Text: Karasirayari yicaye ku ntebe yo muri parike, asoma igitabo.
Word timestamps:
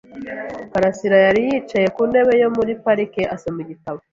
Karasirayari 0.71 1.39
yicaye 1.49 1.87
ku 1.95 2.01
ntebe 2.09 2.33
yo 2.41 2.49
muri 2.55 2.71
parike, 2.83 3.21
asoma 3.35 3.59
igitabo. 3.65 3.99